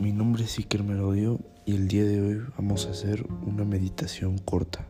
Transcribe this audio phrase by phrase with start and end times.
[0.00, 4.86] es Iker Merodio y el día de hoy vamos a hacer una meditación corta.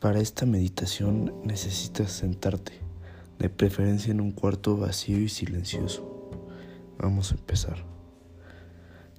[0.00, 2.72] Para esta meditación necesitas sentarte,
[3.38, 6.30] de preferencia en un cuarto vacío y silencioso.
[6.98, 7.84] Vamos a empezar.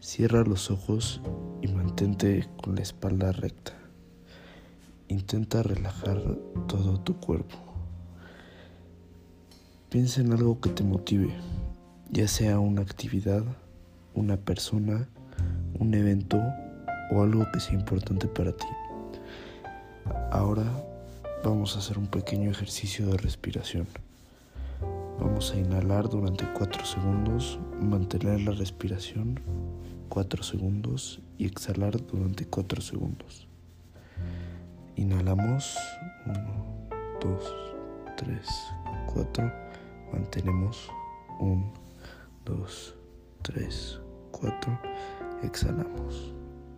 [0.01, 1.21] Cierra los ojos
[1.61, 3.71] y mantente con la espalda recta.
[5.07, 6.21] Intenta relajar
[6.67, 7.55] todo tu cuerpo.
[9.89, 11.33] Piensa en algo que te motive,
[12.11, 13.45] ya sea una actividad,
[14.13, 15.07] una persona,
[15.79, 16.41] un evento
[17.11, 18.67] o algo que sea importante para ti.
[20.31, 20.63] Ahora
[21.43, 23.87] vamos a hacer un pequeño ejercicio de respiración.
[25.19, 29.39] Vamos a inhalar durante 4 segundos, mantener la respiración
[30.13, 33.47] 4 segundos y exhalar durante 4 segundos.
[34.95, 35.75] Inhalamos
[36.27, 37.55] 1, 2,
[38.17, 38.47] 3,
[39.11, 39.51] 4.
[40.11, 40.87] Mantenemos
[41.39, 41.73] 1,
[42.45, 43.02] 2, 3,
[44.31, 44.79] 4.
[45.43, 46.33] Exhalamos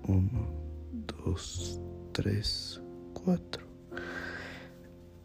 [0.08, 0.30] 1,
[1.25, 1.80] 2,
[2.11, 2.81] 3,
[3.13, 3.63] 4.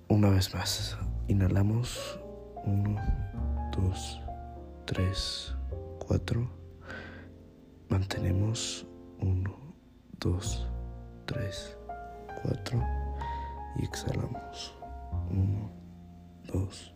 [0.09, 0.99] Una vez más.
[1.29, 2.21] Inhalamos
[2.65, 3.01] 1,
[3.75, 4.21] 2,
[4.85, 5.55] 3,
[6.07, 6.51] 4.
[7.89, 8.87] Mantenemos
[9.21, 9.75] 1,
[10.19, 10.69] 2,
[11.25, 11.79] 3,
[12.43, 12.87] 4
[13.79, 14.75] y exhalamos
[15.31, 15.73] 1,
[16.53, 16.95] 2,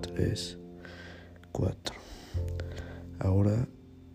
[0.00, 0.58] 3,
[1.52, 1.96] 4.
[3.20, 3.68] Ahora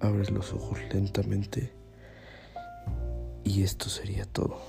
[0.07, 1.71] abre los ojos lentamente
[3.43, 4.61] y esto sería todo.